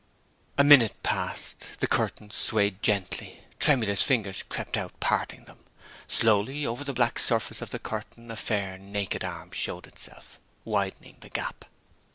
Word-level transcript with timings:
A 0.57 0.63
minute 0.63 1.03
passed. 1.03 1.79
The 1.79 1.85
curtains 1.85 2.33
swayed 2.33 2.81
gently. 2.81 3.41
Tremulous 3.59 4.01
fingers 4.01 4.41
crept 4.41 4.75
out, 4.75 4.99
parting 4.99 5.45
them. 5.45 5.59
Slowly, 6.07 6.65
over 6.65 6.83
the 6.83 6.91
black 6.91 7.19
surface 7.19 7.61
of 7.61 7.69
the 7.69 7.77
curtain, 7.77 8.31
a 8.31 8.35
fair 8.35 8.79
naked 8.79 9.23
arm 9.23 9.51
showed 9.51 9.85
itself, 9.85 10.39
widening 10.65 11.17
the 11.19 11.29
gap. 11.29 11.65